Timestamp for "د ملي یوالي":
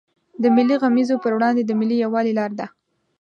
1.65-2.33